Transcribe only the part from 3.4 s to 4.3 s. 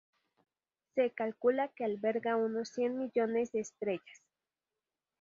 de estrellas.